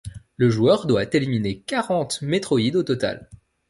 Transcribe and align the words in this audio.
Le 0.37 0.49
joueur 0.49 0.87
doit 0.87 1.15
éliminer 1.15 1.59
quarante 1.59 2.23
métroïdes 2.23 2.75
au 2.75 2.81
total. 2.81 3.29